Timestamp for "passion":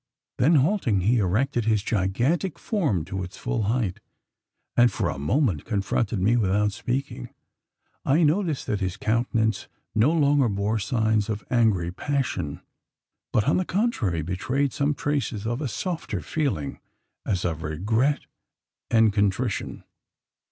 11.91-12.61